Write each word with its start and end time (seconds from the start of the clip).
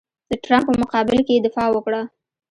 د 0.29 0.31
ټرمپ 0.43 0.65
په 0.67 0.73
مقابل 0.81 1.17
کې 1.25 1.33
یې 1.35 1.41
دفاع 1.45 1.67
وکړه. 1.71 2.01